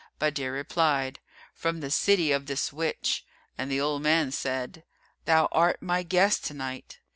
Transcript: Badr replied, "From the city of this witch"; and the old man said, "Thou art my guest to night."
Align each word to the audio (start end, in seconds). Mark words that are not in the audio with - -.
Badr 0.17 0.49
replied, 0.49 1.19
"From 1.53 1.79
the 1.79 1.91
city 1.91 2.31
of 2.31 2.47
this 2.47 2.73
witch"; 2.73 3.23
and 3.55 3.69
the 3.69 3.79
old 3.79 4.01
man 4.01 4.31
said, 4.31 4.83
"Thou 5.25 5.47
art 5.51 5.79
my 5.79 6.01
guest 6.01 6.43
to 6.45 6.55
night." 6.55 6.97